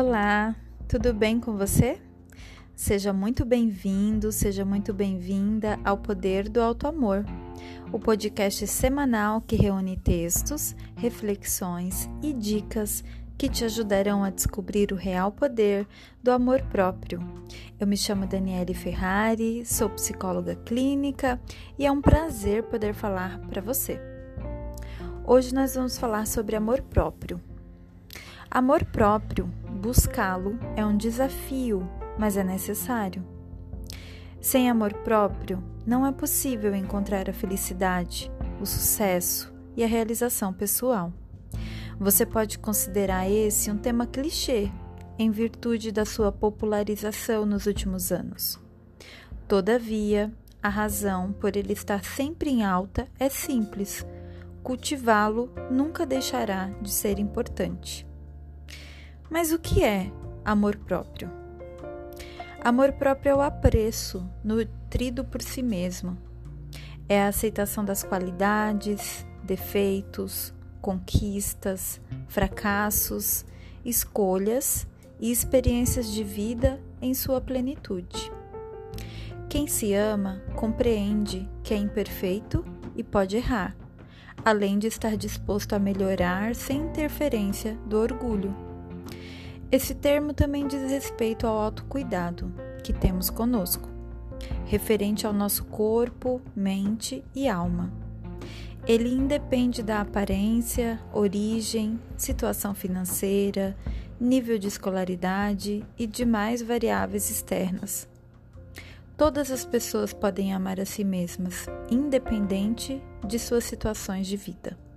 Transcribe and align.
Olá, 0.00 0.54
tudo 0.86 1.12
bem 1.12 1.40
com 1.40 1.56
você? 1.56 2.00
Seja 2.72 3.12
muito 3.12 3.44
bem-vindo, 3.44 4.30
seja 4.30 4.64
muito 4.64 4.94
bem-vinda 4.94 5.76
ao 5.84 5.98
Poder 5.98 6.48
do 6.48 6.62
Alto 6.62 6.86
Amor, 6.86 7.24
o 7.90 7.98
podcast 7.98 8.64
semanal 8.68 9.40
que 9.40 9.56
reúne 9.56 9.96
textos, 9.96 10.76
reflexões 10.94 12.08
e 12.22 12.32
dicas 12.32 13.02
que 13.36 13.48
te 13.48 13.64
ajudarão 13.64 14.22
a 14.22 14.30
descobrir 14.30 14.92
o 14.92 14.94
real 14.94 15.32
poder 15.32 15.84
do 16.22 16.30
amor 16.30 16.62
próprio. 16.62 17.20
Eu 17.80 17.84
me 17.84 17.96
chamo 17.96 18.24
Daniele 18.24 18.74
Ferrari, 18.74 19.66
sou 19.66 19.90
psicóloga 19.90 20.54
clínica 20.54 21.40
e 21.76 21.84
é 21.84 21.90
um 21.90 22.00
prazer 22.00 22.62
poder 22.62 22.94
falar 22.94 23.40
para 23.48 23.60
você. 23.60 24.00
Hoje 25.26 25.52
nós 25.52 25.74
vamos 25.74 25.98
falar 25.98 26.24
sobre 26.24 26.54
amor 26.54 26.82
próprio. 26.82 27.40
Amor 28.50 28.82
próprio, 28.86 29.52
buscá-lo 29.78 30.58
é 30.76 30.84
um 30.84 30.96
desafio, 30.96 31.88
mas 32.18 32.36
é 32.36 32.44
necessário. 32.44 33.24
Sem 34.40 34.68
amor 34.68 34.92
próprio, 34.92 35.62
não 35.86 36.06
é 36.06 36.12
possível 36.12 36.74
encontrar 36.74 37.30
a 37.30 37.32
felicidade, 37.32 38.30
o 38.60 38.66
sucesso 38.66 39.52
e 39.76 39.84
a 39.84 39.86
realização 39.86 40.52
pessoal. 40.52 41.12
Você 41.98 42.26
pode 42.26 42.58
considerar 42.58 43.28
esse 43.30 43.70
um 43.70 43.78
tema 43.78 44.06
clichê, 44.06 44.70
em 45.18 45.30
virtude 45.30 45.90
da 45.90 46.04
sua 46.04 46.30
popularização 46.30 47.44
nos 47.44 47.66
últimos 47.66 48.12
anos. 48.12 48.58
Todavia, 49.48 50.32
a 50.62 50.68
razão 50.68 51.32
por 51.32 51.56
ele 51.56 51.72
estar 51.72 52.04
sempre 52.04 52.50
em 52.50 52.64
alta 52.64 53.08
é 53.18 53.28
simples: 53.28 54.06
cultivá-lo 54.62 55.50
nunca 55.70 56.06
deixará 56.06 56.66
de 56.80 56.90
ser 56.90 57.18
importante. 57.18 58.07
Mas 59.30 59.52
o 59.52 59.58
que 59.58 59.84
é 59.84 60.10
amor 60.44 60.76
próprio? 60.76 61.30
Amor 62.60 62.92
próprio 62.92 63.30
é 63.30 63.34
o 63.34 63.40
apreço 63.40 64.28
nutrido 64.42 65.24
por 65.24 65.42
si 65.42 65.62
mesmo. 65.62 66.16
É 67.08 67.22
a 67.22 67.28
aceitação 67.28 67.84
das 67.84 68.02
qualidades, 68.02 69.26
defeitos, 69.44 70.52
conquistas, 70.80 72.00
fracassos, 72.26 73.44
escolhas 73.84 74.86
e 75.20 75.30
experiências 75.30 76.10
de 76.12 76.24
vida 76.24 76.80
em 77.00 77.14
sua 77.14 77.40
plenitude. 77.40 78.30
Quem 79.48 79.66
se 79.66 79.94
ama 79.94 80.42
compreende 80.56 81.48
que 81.62 81.72
é 81.72 81.76
imperfeito 81.76 82.64
e 82.94 83.02
pode 83.02 83.36
errar, 83.36 83.74
além 84.44 84.78
de 84.78 84.86
estar 84.86 85.16
disposto 85.16 85.74
a 85.74 85.78
melhorar 85.78 86.54
sem 86.54 86.78
interferência 86.82 87.74
do 87.86 87.98
orgulho. 87.98 88.67
Esse 89.70 89.94
termo 89.94 90.32
também 90.32 90.66
diz 90.66 90.90
respeito 90.90 91.46
ao 91.46 91.58
autocuidado 91.58 92.50
que 92.82 92.90
temos 92.90 93.28
conosco, 93.28 93.86
referente 94.64 95.26
ao 95.26 95.32
nosso 95.32 95.66
corpo, 95.66 96.40
mente 96.56 97.22
e 97.34 97.46
alma. 97.46 97.92
Ele 98.86 99.10
independe 99.10 99.82
da 99.82 100.00
aparência, 100.00 100.98
origem, 101.12 102.00
situação 102.16 102.74
financeira, 102.74 103.76
nível 104.18 104.58
de 104.58 104.68
escolaridade 104.68 105.84
e 105.98 106.06
demais 106.06 106.62
variáveis 106.62 107.30
externas. 107.30 108.08
Todas 109.18 109.50
as 109.50 109.66
pessoas 109.66 110.14
podem 110.14 110.54
amar 110.54 110.80
a 110.80 110.86
si 110.86 111.04
mesmas, 111.04 111.66
independente 111.90 113.02
de 113.26 113.38
suas 113.38 113.64
situações 113.64 114.26
de 114.26 114.36
vida. 114.38 114.87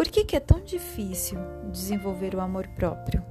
Por 0.00 0.08
que, 0.08 0.24
que 0.24 0.34
é 0.34 0.40
tão 0.40 0.64
difícil 0.64 1.38
desenvolver 1.70 2.34
o 2.34 2.40
amor 2.40 2.66
próprio? 2.68 3.22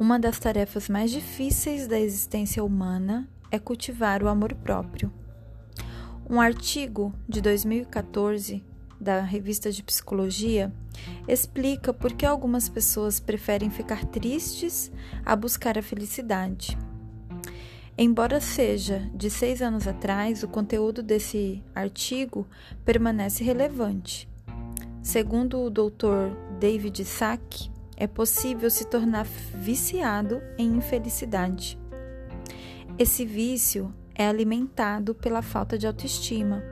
Uma 0.00 0.18
das 0.18 0.38
tarefas 0.38 0.88
mais 0.88 1.10
difíceis 1.10 1.86
da 1.86 2.00
existência 2.00 2.64
humana 2.64 3.28
é 3.50 3.58
cultivar 3.58 4.22
o 4.22 4.28
amor 4.28 4.54
próprio. 4.54 5.12
Um 6.30 6.40
artigo 6.40 7.12
de 7.28 7.42
2014 7.42 8.64
da 8.98 9.20
revista 9.20 9.70
de 9.70 9.82
Psicologia 9.82 10.72
explica 11.28 11.92
por 11.92 12.14
que 12.14 12.24
algumas 12.24 12.70
pessoas 12.70 13.20
preferem 13.20 13.68
ficar 13.68 14.06
tristes 14.06 14.90
a 15.26 15.36
buscar 15.36 15.76
a 15.76 15.82
felicidade. 15.82 16.78
Embora 17.98 18.40
seja 18.40 19.10
de 19.14 19.28
seis 19.28 19.60
anos 19.60 19.86
atrás, 19.86 20.42
o 20.42 20.48
conteúdo 20.48 21.02
desse 21.02 21.62
artigo 21.74 22.46
permanece 22.82 23.44
relevante. 23.44 24.31
Segundo 25.02 25.60
o 25.60 25.68
Dr. 25.68 26.30
David 26.60 27.04
Sack, 27.04 27.68
é 27.96 28.06
possível 28.06 28.70
se 28.70 28.86
tornar 28.86 29.24
viciado 29.24 30.40
em 30.56 30.76
infelicidade. 30.76 31.76
Esse 32.96 33.24
vício 33.24 33.92
é 34.14 34.24
alimentado 34.24 35.12
pela 35.12 35.42
falta 35.42 35.76
de 35.76 35.88
autoestima, 35.88 36.62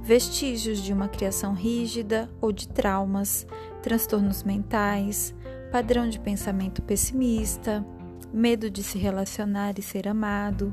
vestígios 0.00 0.80
de 0.80 0.92
uma 0.92 1.08
criação 1.08 1.54
rígida 1.54 2.30
ou 2.40 2.52
de 2.52 2.68
traumas, 2.68 3.44
transtornos 3.82 4.44
mentais, 4.44 5.34
padrão 5.72 6.08
de 6.08 6.20
pensamento 6.20 6.80
pessimista, 6.82 7.84
medo 8.32 8.70
de 8.70 8.84
se 8.84 8.96
relacionar 8.96 9.76
e 9.76 9.82
ser 9.82 10.06
amado, 10.06 10.72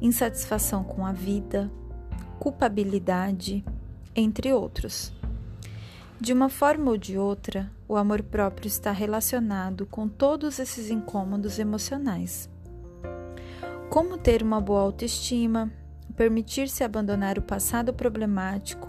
insatisfação 0.00 0.82
com 0.82 1.04
a 1.04 1.12
vida, 1.12 1.70
culpabilidade, 2.38 3.62
entre 4.14 4.52
outros. 4.52 5.15
De 6.18 6.32
uma 6.32 6.48
forma 6.48 6.90
ou 6.90 6.96
de 6.96 7.18
outra, 7.18 7.70
o 7.86 7.94
amor 7.94 8.22
próprio 8.22 8.66
está 8.66 8.90
relacionado 8.90 9.84
com 9.86 10.08
todos 10.08 10.58
esses 10.58 10.90
incômodos 10.90 11.58
emocionais. 11.58 12.50
Como 13.90 14.16
ter 14.16 14.42
uma 14.42 14.60
boa 14.60 14.80
autoestima, 14.80 15.70
permitir-se 16.16 16.82
abandonar 16.82 17.38
o 17.38 17.42
passado 17.42 17.92
problemático, 17.92 18.88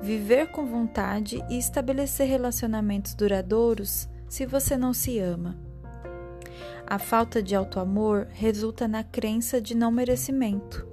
viver 0.00 0.52
com 0.52 0.64
vontade 0.64 1.44
e 1.50 1.58
estabelecer 1.58 2.28
relacionamentos 2.28 3.14
duradouros 3.14 4.08
se 4.28 4.46
você 4.46 4.76
não 4.76 4.94
se 4.94 5.18
ama. 5.18 5.58
A 6.86 6.98
falta 6.98 7.42
de 7.42 7.54
autoamor 7.54 8.28
resulta 8.30 8.86
na 8.86 9.02
crença 9.02 9.60
de 9.60 9.76
não 9.76 9.90
merecimento. 9.90 10.89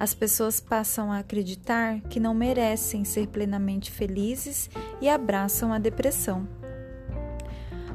As 0.00 0.14
pessoas 0.14 0.60
passam 0.60 1.12
a 1.12 1.18
acreditar 1.18 2.00
que 2.08 2.18
não 2.18 2.32
merecem 2.32 3.04
ser 3.04 3.26
plenamente 3.26 3.90
felizes 3.90 4.70
e 4.98 5.06
abraçam 5.06 5.74
a 5.74 5.78
depressão. 5.78 6.48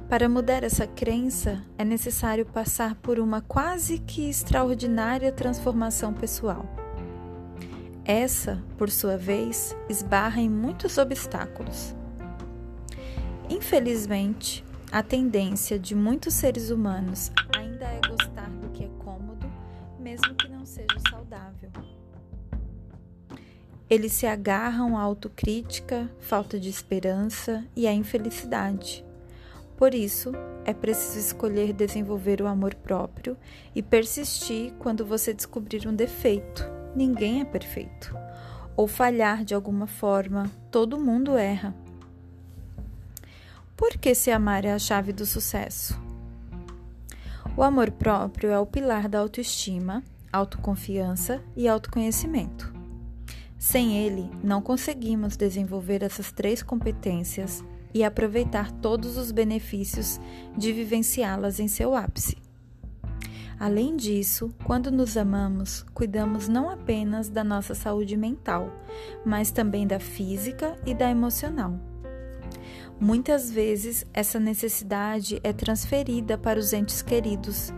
Para 0.08 0.30
mudar 0.30 0.64
essa 0.64 0.86
crença, 0.86 1.64
é 1.80 1.84
necessário 1.84 2.46
passar 2.46 2.94
por 2.94 3.18
uma 3.18 3.42
quase 3.42 3.98
que 3.98 4.30
extraordinária 4.30 5.32
transformação 5.32 6.14
pessoal. 6.14 6.70
Essa, 8.06 8.64
por 8.78 8.92
sua 8.92 9.18
vez, 9.18 9.76
esbarra 9.90 10.40
em 10.40 10.48
muitos 10.48 11.00
obstáculos. 11.00 11.96
Infelizmente, 13.50 14.64
a 14.92 15.02
tendência 15.02 15.80
de 15.80 15.96
muitos 15.96 16.36
seres 16.36 16.70
humanos 16.70 17.32
ainda 17.58 17.86
é 17.86 18.00
gostar 18.08 18.35
Eles 23.90 24.14
se 24.14 24.26
agarram 24.26 24.98
à 24.98 25.02
autocrítica, 25.02 26.10
falta 26.20 26.60
de 26.60 26.70
esperança 26.70 27.64
e 27.76 27.88
à 27.88 27.94
infelicidade 27.94 29.06
por 29.78 29.94
isso, 29.94 30.32
é 30.64 30.74
preciso 30.74 31.20
escolher 31.20 31.74
desenvolver 31.74 32.42
o 32.42 32.48
amor 32.48 32.74
próprio 32.76 33.38
e 33.76 33.84
persistir 33.84 34.74
quando 34.80 35.06
você 35.06 35.34
descobrir 35.34 35.86
um 35.88 35.94
defeito. 35.94 36.64
Ninguém 36.96 37.42
é 37.42 37.46
perfeito. 37.46 38.16
Ou 38.78 38.88
falhar 38.88 39.44
de 39.44 39.54
alguma 39.54 39.86
forma, 39.86 40.50
todo 40.72 41.00
mundo 41.00 41.38
erra. 41.38 41.76
Por 43.76 43.98
que 43.98 44.16
se 44.16 44.32
amar 44.32 44.64
é 44.64 44.72
a 44.72 44.80
chave 44.80 45.12
do 45.12 45.26
sucesso? 45.26 46.00
O 47.58 47.62
amor 47.62 47.92
próprio 47.92 48.52
é 48.52 48.60
o 48.60 48.66
pilar 48.66 49.10
da 49.10 49.20
autoestima, 49.20 50.02
autoconfiança 50.32 51.42
e 51.56 51.68
autoconhecimento. 51.68 52.75
Sem 53.58 53.98
ele, 53.98 54.30
não 54.44 54.62
conseguimos 54.62 55.38
desenvolver 55.38 56.04
essas 56.04 56.32
três 56.32 56.62
competências 56.62 57.64
e 57.94 58.04
aproveitar 58.04 58.72
todos 58.72 59.18
os 59.18 59.32
benefícios 59.32 60.20
de 60.58 60.74
vivenciá-las 60.74 61.60
em 61.60 61.68
seu 61.68 61.96
ápice. 61.96 62.38
Além 63.58 63.96
disso, 63.96 64.54
quando 64.66 64.92
nos 64.92 65.16
amamos, 65.16 65.86
cuidamos 65.94 66.50
não 66.50 66.70
apenas 66.70 67.30
da 67.30 67.42
nossa 67.42 67.74
saúde 67.74 68.18
mental, 68.18 68.70
mas 69.26 69.50
também 69.50 69.88
da 69.88 70.00
física 70.00 70.78
e 70.86 70.94
da 70.94 71.10
emocional. 71.10 71.80
Muitas 73.00 73.50
vezes, 73.50 74.06
essa 74.14 74.40
necessidade 74.40 75.40
é 75.44 75.54
transferida 75.54 76.38
para 76.38 76.60
os 76.60 76.74
entes 76.74 77.02
queridos. 77.02 77.74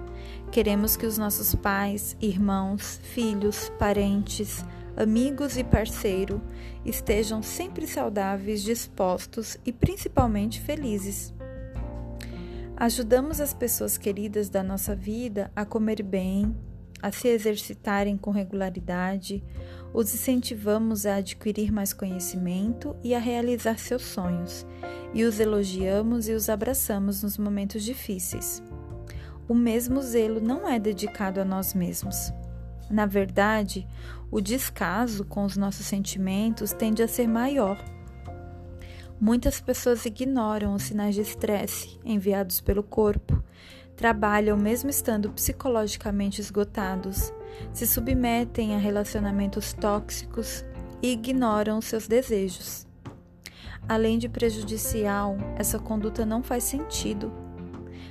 Queremos 0.51 0.95
que 0.95 1.05
os 1.05 1.17
nossos 1.17 1.53
pais, 1.53 2.17
irmãos, 2.19 2.99
filhos, 3.03 3.71
parentes, 3.77 4.65
amigos 4.97 5.57
e 5.57 5.63
parceiro 5.63 6.41
estejam 6.83 7.43
sempre 7.43 7.85
saudáveis, 7.85 8.63
dispostos 8.63 9.55
e 9.63 9.71
principalmente 9.71 10.59
felizes. 10.59 11.33
Ajudamos 12.75 13.39
as 13.39 13.53
pessoas 13.53 13.97
queridas 13.97 14.49
da 14.49 14.63
nossa 14.63 14.95
vida 14.95 15.51
a 15.55 15.63
comer 15.63 16.01
bem, 16.01 16.55
a 17.01 17.11
se 17.11 17.27
exercitarem 17.27 18.17
com 18.17 18.31
regularidade, 18.31 19.43
os 19.93 20.13
incentivamos 20.13 21.05
a 21.05 21.15
adquirir 21.15 21.71
mais 21.71 21.93
conhecimento 21.93 22.95
e 23.03 23.13
a 23.13 23.19
realizar 23.19 23.77
seus 23.77 24.01
sonhos, 24.01 24.65
e 25.13 25.23
os 25.23 25.39
elogiamos 25.39 26.27
e 26.27 26.33
os 26.33 26.49
abraçamos 26.49 27.21
nos 27.21 27.37
momentos 27.37 27.83
difíceis. 27.83 28.63
O 29.47 29.53
mesmo 29.53 30.01
zelo 30.01 30.41
não 30.41 30.67
é 30.67 30.77
dedicado 30.77 31.39
a 31.39 31.45
nós 31.45 31.73
mesmos. 31.73 32.33
Na 32.89 33.05
verdade, 33.05 33.87
o 34.31 34.39
descaso 34.39 35.25
com 35.25 35.43
os 35.43 35.57
nossos 35.57 35.85
sentimentos 35.85 36.71
tende 36.71 37.03
a 37.03 37.07
ser 37.07 37.27
maior. 37.27 37.77
Muitas 39.19 39.59
pessoas 39.59 40.05
ignoram 40.05 40.75
os 40.75 40.83
sinais 40.83 41.15
de 41.15 41.21
estresse 41.21 41.99
enviados 42.05 42.61
pelo 42.61 42.83
corpo, 42.83 43.43
trabalham 43.95 44.55
mesmo 44.55 44.89
estando 44.89 45.31
psicologicamente 45.31 46.39
esgotados, 46.39 47.33
se 47.73 47.87
submetem 47.87 48.75
a 48.75 48.77
relacionamentos 48.77 49.73
tóxicos 49.73 50.63
e 51.01 51.13
ignoram 51.13 51.81
seus 51.81 52.07
desejos. 52.07 52.85
Além 53.89 54.19
de 54.19 54.29
prejudicial, 54.29 55.37
essa 55.55 55.79
conduta 55.79 56.25
não 56.25 56.43
faz 56.43 56.63
sentido. 56.63 57.31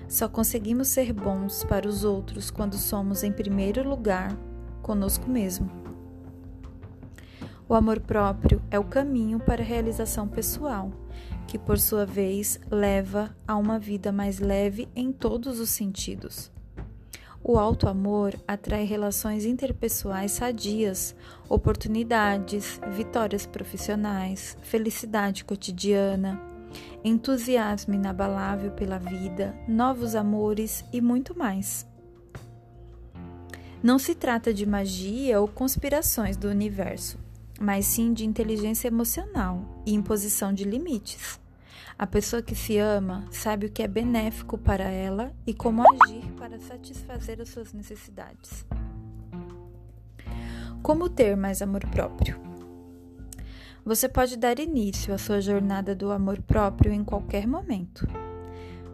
Só 0.09 0.29
conseguimos 0.29 0.89
ser 0.89 1.13
bons 1.13 1.63
para 1.65 1.87
os 1.87 2.03
outros 2.03 2.51
quando 2.51 2.77
somos, 2.77 3.23
em 3.23 3.31
primeiro 3.31 3.89
lugar, 3.89 4.37
conosco 4.87 5.29
mesmo. 5.29 5.69
O 7.69 7.75
amor 7.75 7.99
próprio 7.99 8.63
é 8.71 8.79
o 8.79 8.85
caminho 8.85 9.41
para 9.41 9.61
a 9.61 9.67
realização 9.67 10.29
pessoal 10.29 10.93
que 11.49 11.59
por 11.59 11.77
sua 11.79 12.07
vez 12.07 12.61
leva 12.71 13.35
a 13.49 13.57
uma 13.57 13.81
vida 13.81 14.13
mais 14.13 14.39
leve 14.39 14.89
em 14.95 15.11
todos 15.11 15.59
os 15.59 15.71
sentidos. 15.71 16.53
O 17.43 17.59
alto 17.59 17.89
amor 17.89 18.35
atrai 18.47 18.85
relações 18.85 19.45
interpessoais 19.45 20.33
sadias, 20.33 21.17
oportunidades, 21.49 22.81
vitórias 22.93 23.45
profissionais, 23.45 24.57
felicidade 24.63 25.45
cotidiana, 25.45 26.41
entusiasmo 27.05 27.95
inabalável 27.95 28.71
pela 28.71 28.99
vida, 28.99 29.57
novos 29.67 30.15
amores 30.15 30.85
e 30.93 31.01
muito 31.01 31.37
mais. 31.37 31.87
Não 33.87 34.01
se 34.01 34.17
trata 34.17 34.53
de 34.53 34.67
magia 34.67 35.41
ou 35.41 35.47
conspirações 35.47 36.37
do 36.37 36.49
universo 36.49 37.17
mas 37.61 37.87
sim 37.87 38.13
de 38.13 38.25
inteligência 38.25 38.89
emocional 38.89 39.83
e 39.87 39.95
imposição 39.95 40.53
de 40.53 40.65
limites. 40.65 41.41
A 41.99 42.07
pessoa 42.07 42.43
que 42.43 42.55
se 42.55 42.79
ama 42.79 43.25
sabe 43.31 43.67
o 43.67 43.71
que 43.71 43.83
é 43.83 43.89
benéfico 43.89 44.59
para 44.59 44.85
ela 44.85 45.33
e 45.47 45.55
como 45.55 45.83
agir 45.83 46.31
para 46.33 46.59
satisfazer 46.59 47.41
as 47.41 47.49
suas 47.49 47.73
necessidades. 47.73 48.67
Como 50.83 51.09
ter 51.09 51.37
mais 51.37 51.63
amor 51.63 51.87
próprio? 51.87 52.39
Você 53.85 54.09
pode 54.09 54.37
dar 54.37 54.59
início 54.59 55.15
à 55.15 55.19
sua 55.19 55.41
jornada 55.41 55.95
do 55.95 56.11
amor 56.11 56.43
próprio 56.43 56.93
em 56.93 57.05
qualquer 57.05 57.47
momento. 57.47 58.07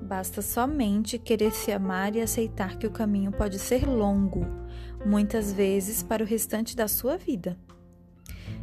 Basta 0.03 0.43
somente 0.43 1.17
querer 1.17 1.53
se 1.53 1.71
amar 1.71 2.17
e 2.17 2.21
aceitar 2.21 2.77
que 2.77 2.87
o 2.87 2.91
caminho 2.91 3.31
pode 3.31 3.59
ser 3.59 3.87
longo, 3.87 4.45
muitas 5.07 5.53
vezes 5.53 6.03
para 6.03 6.25
o 6.25 6.27
restante 6.27 6.75
da 6.77 6.89
sua 6.89 7.17
vida. 7.17 7.57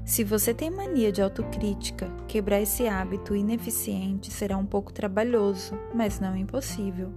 Se 0.06 0.24
você 0.24 0.53
tem 0.53 0.69
mania 0.69 1.12
de 1.12 1.21
autocrítica, 1.21 2.12
quebrar 2.27 2.59
esse 2.59 2.88
hábito 2.88 3.36
ineficiente 3.36 4.31
será 4.31 4.57
um 4.57 4.65
pouco 4.65 4.91
trabalhoso, 4.91 5.80
mas 5.94 6.19
não 6.19 6.36
impossível. 6.36 7.13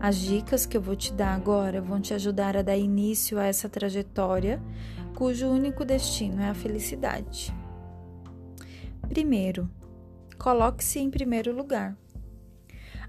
As 0.00 0.16
dicas 0.16 0.64
que 0.64 0.76
eu 0.76 0.82
vou 0.82 0.96
te 0.96 1.12
dar 1.12 1.34
agora 1.34 1.82
vão 1.82 2.00
te 2.00 2.14
ajudar 2.14 2.56
a 2.56 2.62
dar 2.62 2.76
início 2.76 3.38
a 3.38 3.46
essa 3.46 3.68
trajetória 3.68 4.60
cujo 5.14 5.48
único 5.48 5.84
destino 5.84 6.40
é 6.40 6.48
a 6.48 6.54
felicidade. 6.54 7.54
Primeiro, 9.08 9.70
coloque-se 10.38 10.98
em 10.98 11.10
primeiro 11.10 11.54
lugar. 11.54 11.96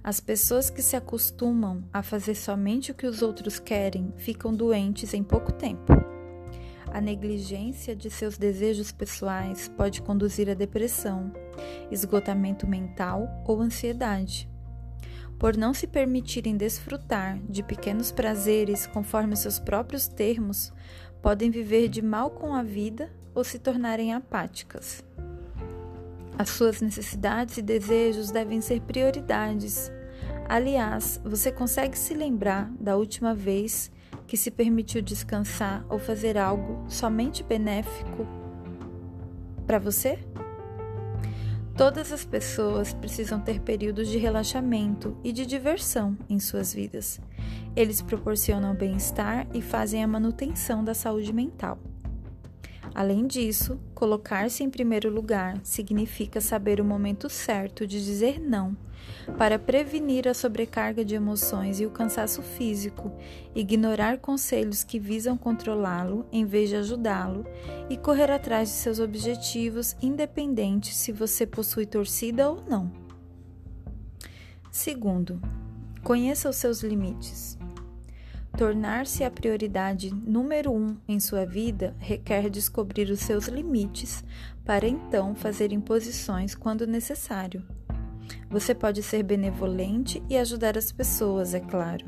As 0.07 0.19
pessoas 0.19 0.69
que 0.69 0.83
se 0.83 0.95
acostumam 0.95 1.83
a 1.91 2.03
fazer 2.03 2.35
somente 2.35 2.91
o 2.91 2.93
que 2.93 3.07
os 3.07 3.23
outros 3.23 3.57
querem 3.57 4.13
ficam 4.17 4.53
doentes 4.53 5.15
em 5.15 5.23
pouco 5.23 5.51
tempo. 5.51 5.93
A 6.93 7.01
negligência 7.01 7.95
de 7.95 8.11
seus 8.11 8.37
desejos 8.37 8.91
pessoais 8.91 9.67
pode 9.67 10.03
conduzir 10.03 10.47
a 10.47 10.53
depressão, 10.53 11.33
esgotamento 11.89 12.67
mental 12.67 13.27
ou 13.47 13.59
ansiedade. 13.59 14.47
Por 15.39 15.57
não 15.57 15.73
se 15.73 15.87
permitirem 15.87 16.55
desfrutar 16.55 17.39
de 17.49 17.63
pequenos 17.63 18.11
prazeres 18.11 18.85
conforme 18.85 19.35
seus 19.35 19.57
próprios 19.57 20.07
termos, 20.07 20.71
podem 21.19 21.49
viver 21.49 21.89
de 21.89 22.03
mal 22.03 22.29
com 22.29 22.53
a 22.53 22.61
vida 22.61 23.11
ou 23.33 23.43
se 23.43 23.57
tornarem 23.57 24.13
apáticas. 24.13 25.03
As 26.37 26.49
suas 26.49 26.79
necessidades 26.79 27.57
e 27.57 27.61
desejos 27.63 28.29
devem 28.29 28.61
ser 28.61 28.81
prioridades. 28.81 29.94
Aliás, 30.47 31.19
você 31.24 31.51
consegue 31.51 31.97
se 31.97 32.13
lembrar 32.13 32.71
da 32.80 32.95
última 32.95 33.33
vez 33.33 33.92
que 34.27 34.38
se 34.38 34.51
permitiu 34.51 35.01
descansar 35.01 35.83
ou 35.89 35.97
fazer 35.97 36.38
algo 36.38 36.86
somente 36.88 37.44
benéfico 37.44 38.27
para 39.65 39.80
você? 39.80 40.19
Todas 41.75 42.12
as 42.13 42.24
pessoas 42.24 42.94
precisam 42.94 43.42
ter 43.42 43.59
períodos 43.59 44.07
de 44.07 44.18
relaxamento 44.18 45.18
e 45.24 45.33
de 45.33 45.45
diversão 45.45 46.18
em 46.30 46.39
suas 46.39 46.74
vidas. 46.74 47.19
Eles 47.75 48.01
proporcionam 48.01 48.74
bem-estar 48.74 49.48
e 49.53 49.62
fazem 49.62 50.03
a 50.03 50.07
manutenção 50.07 50.83
da 50.83 50.94
saúde 50.94 51.33
mental. 51.33 51.77
Além 52.95 53.27
disso, 53.27 53.77
colocar-se 53.94 54.63
em 54.63 54.69
primeiro 54.69 55.09
lugar 55.09 55.59
significa 55.63 56.39
saber 56.39 56.80
o 56.80 56.86
momento 56.86 57.30
certo 57.30 57.86
de 57.86 58.01
dizer 58.01 58.39
não, 58.39 58.75
para 59.38 59.59
prevenir 59.59 60.30
a 60.30 60.33
sobrecarga 60.33 61.03
de 61.03 61.13
emoções 61.13 61.81
e 61.81 61.86
o 61.86 61.92
cansaço 61.92 62.42
físico, 62.42 63.12
ignorar 63.53 64.19
conselhos 64.19 64.81
que 64.81 64.97
visam 64.97 65.36
controlá-lo 65.36 66.25
em 66.31 66.45
vez 66.45 66.69
de 66.69 66.77
ajudá-lo 66.77 67.45
e 67.89 67.97
correr 67.97 68.31
atrás 68.31 68.69
de 68.69 68.75
seus 68.75 69.00
objetivos, 69.00 69.94
independente 70.01 70.95
se 70.95 71.12
você 71.12 71.45
possui 71.45 71.86
torcida 71.86 72.50
ou 72.50 72.63
não. 72.63 72.89
Segundo, 74.72 75.41
conheça 76.01 76.50
os 76.50 76.55
seus 76.55 76.81
limites. 76.81 77.58
Tornar-se 78.57 79.21
a 79.21 79.29
prioridade 79.29 80.13
número 80.13 80.71
um 80.71 80.95
em 81.05 81.19
sua 81.19 81.45
vida 81.45 81.93
requer 82.00 82.50
descobrir 82.50 83.09
os 83.09 83.19
seus 83.19 83.47
limites 83.47 84.24
para 84.63 84.88
então 84.88 85.35
fazer 85.35 85.74
imposições 85.74 86.55
quando 86.55 86.88
necessário. 86.88 87.62
Você 88.50 88.74
pode 88.74 89.03
ser 89.03 89.24
benevolente 89.24 90.24
e 90.29 90.38
ajudar 90.38 90.77
as 90.77 90.89
pessoas, 90.89 91.53
é 91.53 91.59
claro. 91.59 92.05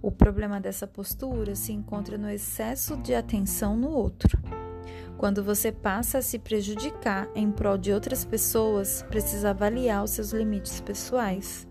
O 0.00 0.12
problema 0.12 0.60
dessa 0.60 0.86
postura 0.86 1.56
se 1.56 1.72
encontra 1.72 2.16
no 2.16 2.30
excesso 2.30 2.96
de 2.98 3.12
atenção 3.12 3.76
no 3.76 3.88
outro. 3.88 4.38
Quando 5.18 5.42
você 5.42 5.72
passa 5.72 6.18
a 6.18 6.22
se 6.22 6.38
prejudicar 6.38 7.28
em 7.34 7.50
prol 7.50 7.76
de 7.76 7.92
outras 7.92 8.24
pessoas, 8.24 9.02
precisa 9.08 9.50
avaliar 9.50 10.04
os 10.04 10.10
seus 10.10 10.30
limites 10.30 10.80
pessoais. 10.80 11.66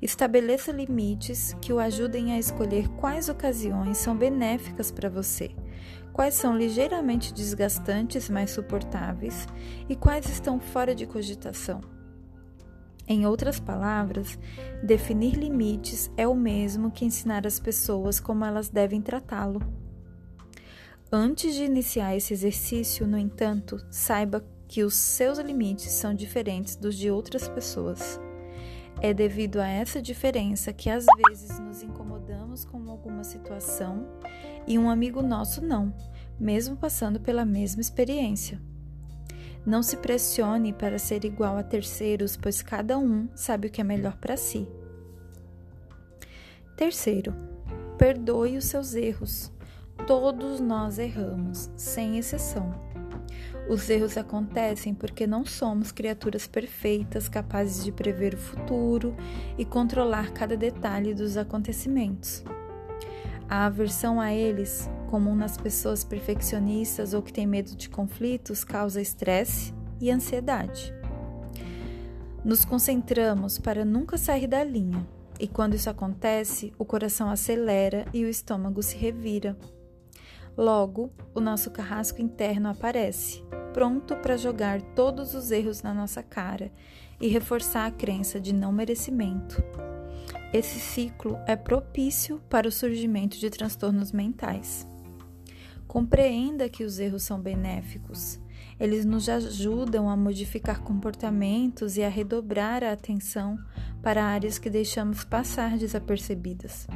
Estabeleça 0.00 0.72
limites 0.72 1.56
que 1.60 1.72
o 1.72 1.78
ajudem 1.78 2.32
a 2.32 2.38
escolher 2.38 2.88
quais 2.88 3.28
ocasiões 3.28 3.96
são 3.96 4.16
benéficas 4.16 4.90
para 4.90 5.08
você, 5.08 5.50
quais 6.12 6.34
são 6.34 6.56
ligeiramente 6.56 7.32
desgastantes, 7.32 8.28
mas 8.28 8.50
suportáveis, 8.50 9.46
e 9.88 9.96
quais 9.96 10.28
estão 10.28 10.60
fora 10.60 10.94
de 10.94 11.06
cogitação. 11.06 11.80
Em 13.08 13.24
outras 13.24 13.60
palavras, 13.60 14.38
definir 14.82 15.34
limites 15.34 16.10
é 16.16 16.26
o 16.26 16.34
mesmo 16.34 16.90
que 16.90 17.04
ensinar 17.04 17.46
as 17.46 17.60
pessoas 17.60 18.18
como 18.18 18.44
elas 18.44 18.68
devem 18.68 19.00
tratá-lo. 19.00 19.60
Antes 21.10 21.54
de 21.54 21.64
iniciar 21.64 22.16
esse 22.16 22.34
exercício, 22.34 23.06
no 23.06 23.16
entanto, 23.16 23.78
saiba 23.90 24.44
que 24.66 24.82
os 24.82 24.94
seus 24.94 25.38
limites 25.38 25.92
são 25.92 26.12
diferentes 26.12 26.74
dos 26.74 26.96
de 26.96 27.08
outras 27.08 27.48
pessoas. 27.48 28.20
É 29.00 29.12
devido 29.12 29.60
a 29.60 29.68
essa 29.68 30.00
diferença 30.00 30.72
que 30.72 30.88
às 30.88 31.04
vezes 31.28 31.58
nos 31.58 31.82
incomodamos 31.82 32.64
com 32.64 32.90
alguma 32.90 33.24
situação 33.24 34.06
e 34.66 34.78
um 34.78 34.88
amigo 34.88 35.20
nosso 35.20 35.62
não, 35.62 35.94
mesmo 36.40 36.76
passando 36.76 37.20
pela 37.20 37.44
mesma 37.44 37.80
experiência. 37.80 38.60
Não 39.66 39.82
se 39.82 39.96
pressione 39.96 40.72
para 40.72 40.98
ser 40.98 41.24
igual 41.24 41.58
a 41.58 41.62
terceiros, 41.62 42.36
pois 42.36 42.62
cada 42.62 42.98
um 42.98 43.28
sabe 43.34 43.68
o 43.68 43.70
que 43.70 43.80
é 43.80 43.84
melhor 43.84 44.16
para 44.16 44.36
si. 44.36 44.66
Terceiro, 46.76 47.34
perdoe 47.98 48.56
os 48.56 48.64
seus 48.64 48.94
erros. 48.94 49.52
Todos 50.06 50.60
nós 50.60 50.98
erramos, 50.98 51.70
sem 51.76 52.16
exceção. 52.16 52.85
Os 53.68 53.90
erros 53.90 54.16
acontecem 54.16 54.94
porque 54.94 55.26
não 55.26 55.44
somos 55.44 55.90
criaturas 55.90 56.46
perfeitas 56.46 57.28
capazes 57.28 57.84
de 57.84 57.90
prever 57.90 58.34
o 58.34 58.38
futuro 58.38 59.14
e 59.58 59.64
controlar 59.64 60.32
cada 60.32 60.56
detalhe 60.56 61.12
dos 61.12 61.36
acontecimentos. 61.36 62.44
A 63.48 63.66
aversão 63.66 64.20
a 64.20 64.32
eles, 64.32 64.88
comum 65.10 65.34
nas 65.34 65.56
pessoas 65.56 66.04
perfeccionistas 66.04 67.12
ou 67.12 67.22
que 67.22 67.32
têm 67.32 67.46
medo 67.46 67.74
de 67.76 67.88
conflitos, 67.88 68.62
causa 68.62 69.00
estresse 69.00 69.74
e 70.00 70.10
ansiedade. 70.10 70.94
Nos 72.44 72.64
concentramos 72.64 73.58
para 73.58 73.84
nunca 73.84 74.16
sair 74.16 74.46
da 74.46 74.62
linha, 74.62 75.04
e 75.38 75.48
quando 75.48 75.74
isso 75.74 75.90
acontece, 75.90 76.72
o 76.78 76.84
coração 76.84 77.28
acelera 77.28 78.06
e 78.12 78.24
o 78.24 78.28
estômago 78.28 78.82
se 78.82 78.96
revira. 78.96 79.56
Logo, 80.56 81.12
o 81.34 81.40
nosso 81.40 81.70
carrasco 81.70 82.22
interno 82.22 82.70
aparece, 82.70 83.44
pronto 83.74 84.16
para 84.16 84.38
jogar 84.38 84.80
todos 84.80 85.34
os 85.34 85.50
erros 85.50 85.82
na 85.82 85.92
nossa 85.92 86.22
cara 86.22 86.72
e 87.20 87.28
reforçar 87.28 87.84
a 87.84 87.90
crença 87.90 88.40
de 88.40 88.54
não 88.54 88.72
merecimento. 88.72 89.62
Esse 90.54 90.80
ciclo 90.80 91.38
é 91.46 91.54
propício 91.56 92.40
para 92.48 92.66
o 92.66 92.72
surgimento 92.72 93.36
de 93.38 93.50
transtornos 93.50 94.12
mentais. 94.12 94.88
Compreenda 95.86 96.70
que 96.70 96.84
os 96.84 96.98
erros 96.98 97.22
são 97.22 97.38
benéficos. 97.38 98.40
Eles 98.80 99.04
nos 99.04 99.28
ajudam 99.28 100.08
a 100.08 100.16
modificar 100.16 100.80
comportamentos 100.80 101.98
e 101.98 102.02
a 102.02 102.08
redobrar 102.08 102.82
a 102.82 102.92
atenção 102.92 103.58
para 104.02 104.24
áreas 104.24 104.58
que 104.58 104.70
deixamos 104.70 105.22
passar 105.22 105.76
desapercebidas 105.76 106.86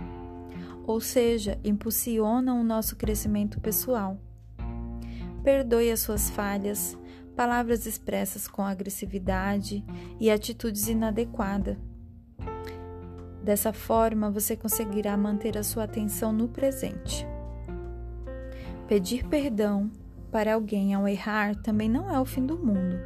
ou 0.90 1.00
seja, 1.00 1.56
impulsionam 1.62 2.60
o 2.60 2.64
nosso 2.64 2.96
crescimento 2.96 3.60
pessoal. 3.60 4.18
Perdoe 5.44 5.90
as 5.90 6.00
suas 6.00 6.28
falhas, 6.28 6.98
palavras 7.36 7.86
expressas 7.86 8.48
com 8.48 8.62
agressividade 8.62 9.84
e 10.18 10.28
atitudes 10.30 10.88
inadequadas. 10.88 11.76
Dessa 13.42 13.72
forma, 13.72 14.30
você 14.30 14.56
conseguirá 14.56 15.16
manter 15.16 15.56
a 15.56 15.62
sua 15.62 15.84
atenção 15.84 16.32
no 16.32 16.48
presente. 16.48 17.24
Pedir 18.88 19.24
perdão 19.28 19.90
para 20.32 20.54
alguém 20.54 20.92
ao 20.92 21.06
errar 21.06 21.54
também 21.54 21.88
não 21.88 22.10
é 22.10 22.20
o 22.20 22.24
fim 22.24 22.44
do 22.44 22.58
mundo. 22.58 22.98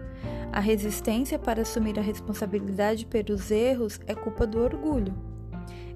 A 0.50 0.58
resistência 0.58 1.38
para 1.38 1.62
assumir 1.62 1.98
a 1.98 2.02
responsabilidade 2.02 3.04
pelos 3.04 3.50
erros 3.50 4.00
é 4.06 4.14
culpa 4.14 4.46
do 4.46 4.58
orgulho. 4.58 5.33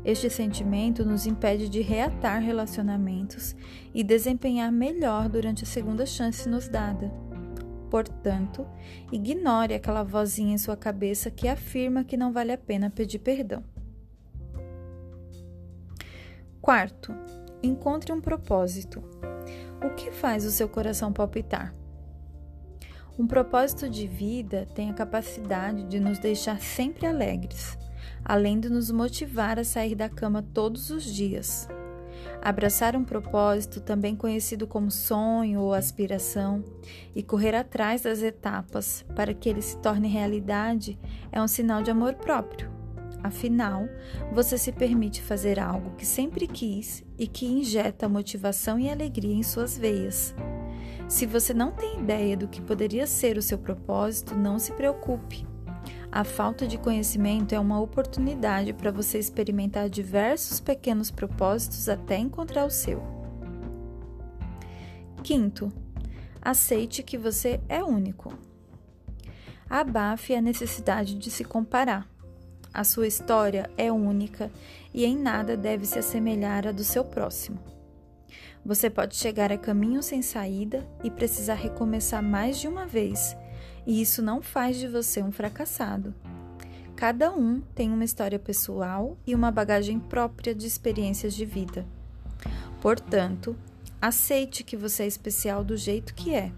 Este 0.04 0.30
sentimento 0.30 1.04
nos 1.04 1.26
impede 1.26 1.68
de 1.68 1.80
reatar 1.80 2.40
relacionamentos 2.40 3.54
e 3.92 4.04
desempenhar 4.04 4.70
melhor 4.70 5.28
durante 5.28 5.64
a 5.64 5.66
segunda 5.66 6.06
chance 6.06 6.48
nos 6.48 6.68
dada. 6.68 7.12
Portanto, 7.90 8.66
ignore 9.10 9.74
aquela 9.74 10.02
vozinha 10.02 10.54
em 10.54 10.58
sua 10.58 10.76
cabeça 10.76 11.30
que 11.30 11.48
afirma 11.48 12.04
que 12.04 12.16
não 12.16 12.32
vale 12.32 12.52
a 12.52 12.58
pena 12.58 12.90
pedir 12.90 13.18
perdão. 13.18 13.64
Quarto, 16.60 17.14
encontre 17.62 18.12
um 18.12 18.20
propósito. 18.20 19.02
O 19.84 19.94
que 19.94 20.10
faz 20.10 20.44
o 20.44 20.50
seu 20.50 20.68
coração 20.68 21.12
palpitar? 21.12 21.74
Um 23.18 23.26
propósito 23.26 23.88
de 23.88 24.06
vida 24.06 24.66
tem 24.74 24.90
a 24.90 24.94
capacidade 24.94 25.84
de 25.84 25.98
nos 25.98 26.18
deixar 26.18 26.60
sempre 26.60 27.06
alegres 27.06 27.76
além 28.24 28.60
de 28.60 28.68
nos 28.68 28.90
motivar 28.90 29.58
a 29.58 29.64
sair 29.64 29.94
da 29.94 30.08
cama 30.08 30.42
todos 30.42 30.90
os 30.90 31.04
dias. 31.04 31.68
Abraçar 32.40 32.94
um 32.94 33.04
propósito, 33.04 33.80
também 33.80 34.14
conhecido 34.14 34.66
como 34.66 34.90
sonho 34.90 35.60
ou 35.60 35.74
aspiração, 35.74 36.64
e 37.14 37.22
correr 37.22 37.54
atrás 37.54 38.02
das 38.02 38.22
etapas 38.22 39.04
para 39.14 39.34
que 39.34 39.48
ele 39.48 39.62
se 39.62 39.76
torne 39.78 40.08
realidade 40.08 40.98
é 41.32 41.42
um 41.42 41.48
sinal 41.48 41.82
de 41.82 41.90
amor 41.90 42.14
próprio. 42.14 42.70
Afinal, 43.22 43.88
você 44.32 44.56
se 44.56 44.70
permite 44.70 45.20
fazer 45.20 45.58
algo 45.58 45.96
que 45.96 46.06
sempre 46.06 46.46
quis 46.46 47.04
e 47.18 47.26
que 47.26 47.46
injeta 47.46 48.08
motivação 48.08 48.78
e 48.78 48.88
alegria 48.88 49.34
em 49.34 49.42
suas 49.42 49.76
veias. 49.76 50.34
Se 51.08 51.26
você 51.26 51.52
não 51.52 51.72
tem 51.72 52.00
ideia 52.00 52.36
do 52.36 52.46
que 52.46 52.60
poderia 52.60 53.06
ser 53.06 53.36
o 53.36 53.42
seu 53.42 53.58
propósito, 53.58 54.36
não 54.36 54.58
se 54.58 54.72
preocupe. 54.72 55.44
A 56.10 56.24
falta 56.24 56.66
de 56.66 56.78
conhecimento 56.78 57.54
é 57.54 57.60
uma 57.60 57.80
oportunidade 57.80 58.72
para 58.72 58.90
você 58.90 59.18
experimentar 59.18 59.88
diversos 59.90 60.58
pequenos 60.58 61.10
propósitos 61.10 61.88
até 61.88 62.16
encontrar 62.16 62.64
o 62.64 62.70
seu. 62.70 63.02
Quinto, 65.22 65.70
aceite 66.40 67.02
que 67.02 67.18
você 67.18 67.60
é 67.68 67.84
único. 67.84 68.32
Abafe 69.68 70.34
a 70.34 70.40
necessidade 70.40 71.14
de 71.14 71.30
se 71.30 71.44
comparar. 71.44 72.08
A 72.72 72.84
sua 72.84 73.06
história 73.06 73.70
é 73.76 73.92
única 73.92 74.50
e 74.94 75.04
em 75.04 75.16
nada 75.16 75.56
deve 75.56 75.84
se 75.84 75.98
assemelhar 75.98 76.66
à 76.66 76.72
do 76.72 76.84
seu 76.84 77.04
próximo. 77.04 77.58
Você 78.64 78.88
pode 78.88 79.16
chegar 79.16 79.52
a 79.52 79.58
caminho 79.58 80.02
sem 80.02 80.22
saída 80.22 80.86
e 81.02 81.10
precisar 81.10 81.54
recomeçar 81.54 82.22
mais 82.22 82.58
de 82.58 82.68
uma 82.68 82.86
vez 82.86 83.36
e 83.88 84.02
isso 84.02 84.20
não 84.20 84.42
faz 84.42 84.76
de 84.76 84.86
você 84.86 85.22
um 85.22 85.32
fracassado. 85.32 86.14
Cada 86.94 87.32
um 87.32 87.62
tem 87.74 87.90
uma 87.90 88.04
história 88.04 88.38
pessoal 88.38 89.16
e 89.26 89.34
uma 89.34 89.50
bagagem 89.50 89.98
própria 89.98 90.54
de 90.54 90.66
experiências 90.66 91.32
de 91.32 91.46
vida. 91.46 91.86
Portanto, 92.82 93.56
aceite 93.98 94.62
que 94.62 94.76
você 94.76 95.04
é 95.04 95.06
especial 95.06 95.64
do 95.64 95.74
jeito 95.74 96.12
que 96.12 96.34
é. 96.34 96.52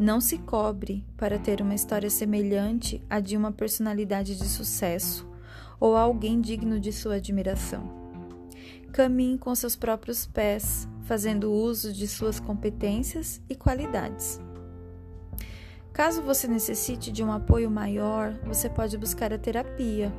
Não 0.00 0.22
se 0.22 0.38
cobre 0.38 1.04
para 1.18 1.38
ter 1.38 1.60
uma 1.60 1.74
história 1.74 2.08
semelhante 2.08 3.02
à 3.10 3.20
de 3.20 3.36
uma 3.36 3.52
personalidade 3.52 4.34
de 4.34 4.48
sucesso 4.48 5.28
ou 5.78 5.98
alguém 5.98 6.40
digno 6.40 6.80
de 6.80 6.94
sua 6.94 7.16
admiração. 7.16 7.92
Caminhe 8.90 9.36
com 9.36 9.54
seus 9.54 9.76
próprios 9.76 10.24
pés, 10.24 10.88
fazendo 11.02 11.52
uso 11.52 11.92
de 11.92 12.08
suas 12.08 12.40
competências 12.40 13.38
e 13.50 13.54
qualidades. 13.54 14.40
Caso 15.98 16.22
você 16.22 16.46
necessite 16.46 17.10
de 17.10 17.24
um 17.24 17.32
apoio 17.32 17.68
maior, 17.68 18.38
você 18.44 18.70
pode 18.70 18.96
buscar 18.96 19.32
a 19.32 19.38
terapia. 19.38 20.12